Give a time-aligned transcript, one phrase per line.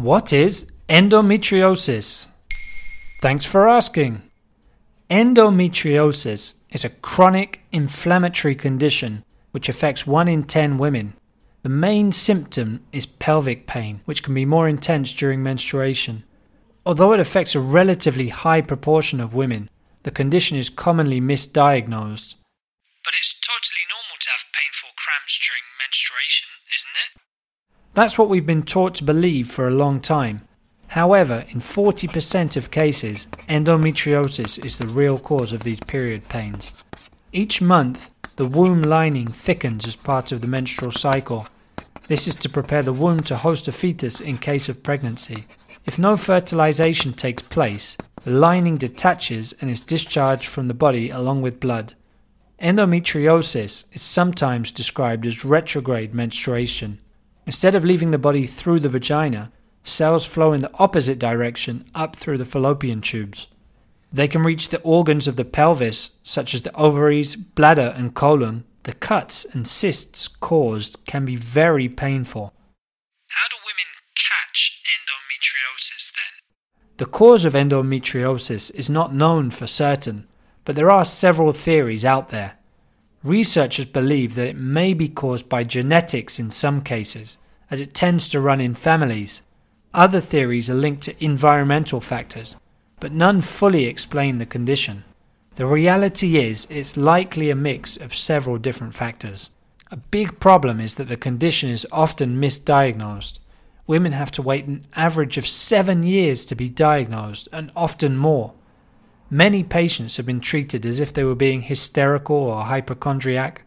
[0.00, 2.26] What is endometriosis?
[3.20, 4.22] Thanks for asking.
[5.10, 11.12] Endometriosis is a chronic inflammatory condition which affects 1 in 10 women.
[11.62, 16.24] The main symptom is pelvic pain, which can be more intense during menstruation.
[16.86, 19.68] Although it affects a relatively high proportion of women,
[20.04, 22.36] the condition is commonly misdiagnosed.
[23.04, 27.29] But it's totally normal to have painful cramps during menstruation, isn't it?
[28.00, 30.40] That's what we've been taught to believe for a long time.
[30.86, 36.82] However, in 40% of cases, endometriosis is the real cause of these period pains.
[37.30, 41.46] Each month, the womb lining thickens as part of the menstrual cycle.
[42.08, 45.44] This is to prepare the womb to host a fetus in case of pregnancy.
[45.84, 51.42] If no fertilization takes place, the lining detaches and is discharged from the body along
[51.42, 51.92] with blood.
[52.62, 56.98] Endometriosis is sometimes described as retrograde menstruation.
[57.50, 59.50] Instead of leaving the body through the vagina,
[59.82, 63.48] cells flow in the opposite direction up through the fallopian tubes.
[64.12, 68.62] They can reach the organs of the pelvis, such as the ovaries, bladder, and colon.
[68.84, 72.54] The cuts and cysts caused can be very painful.
[73.26, 76.98] How do women catch endometriosis then?
[76.98, 80.28] The cause of endometriosis is not known for certain,
[80.64, 82.59] but there are several theories out there.
[83.22, 87.36] Researchers believe that it may be caused by genetics in some cases,
[87.70, 89.42] as it tends to run in families.
[89.92, 92.56] Other theories are linked to environmental factors,
[92.98, 95.04] but none fully explain the condition.
[95.56, 99.50] The reality is, it's likely a mix of several different factors.
[99.90, 103.38] A big problem is that the condition is often misdiagnosed.
[103.86, 108.54] Women have to wait an average of seven years to be diagnosed, and often more.
[109.32, 113.62] Many patients have been treated as if they were being hysterical or hypochondriac.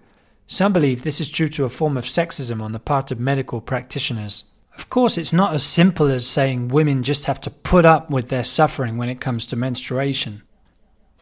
[0.45, 3.61] Some believe this is due to a form of sexism on the part of medical
[3.61, 4.43] practitioners.
[4.75, 8.27] Of course, it's not as simple as saying women just have to put up with
[8.27, 10.41] their suffering when it comes to menstruation.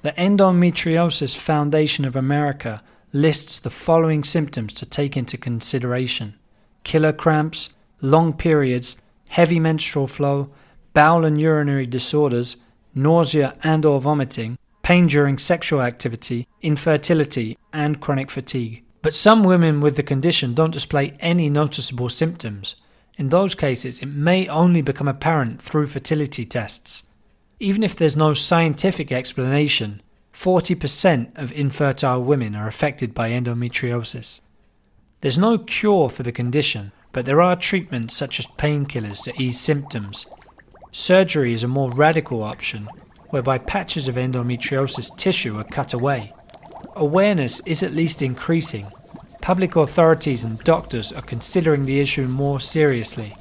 [0.01, 2.81] The Endometriosis Foundation of America
[3.13, 6.35] lists the following symptoms to take into consideration
[6.83, 7.69] killer cramps,
[8.01, 8.95] long periods,
[9.29, 10.49] heavy menstrual flow,
[10.93, 12.57] bowel and urinary disorders,
[12.93, 18.83] nausea and or vomiting, pain during sexual activity, infertility, and chronic fatigue.
[19.01, 22.75] But some women with the condition don't display any noticeable symptoms.
[23.17, 27.07] In those cases, it may only become apparent through fertility tests.
[27.59, 30.01] Even if there's no scientific explanation,
[30.33, 34.41] 40% of infertile women are affected by endometriosis.
[35.21, 39.59] There's no cure for the condition, but there are treatments such as painkillers to ease
[39.59, 40.25] symptoms.
[40.91, 42.87] Surgery is a more radical option,
[43.29, 46.33] whereby patches of endometriosis tissue are cut away.
[46.95, 48.87] Awareness is at least increasing,
[49.41, 53.35] public authorities and doctors are considering the issue more seriously.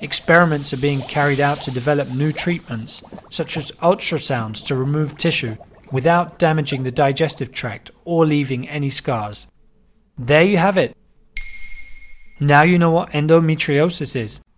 [0.00, 5.56] Experiments are being carried out to develop new treatments, such as ultrasounds to remove tissue
[5.92, 9.46] without damaging the digestive tract or leaving any scars.
[10.18, 10.96] There you have it.
[12.40, 14.40] Now you know what endometriosis is.